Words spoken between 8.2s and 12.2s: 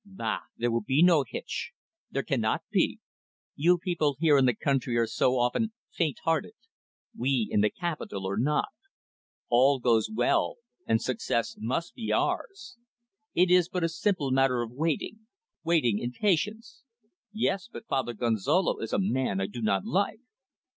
are not. All goes well, and success must be